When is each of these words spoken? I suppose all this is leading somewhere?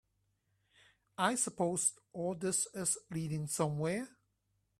I 1.19 1.35
suppose 1.35 1.93
all 2.11 2.33
this 2.33 2.67
is 2.73 2.97
leading 3.11 3.45
somewhere? 3.45 4.09